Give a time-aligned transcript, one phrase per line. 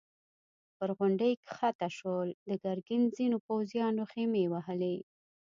[0.77, 4.95] پر غونډۍ کښته شول، د ګرګين ځينو پوځيانو خيمې وهلې.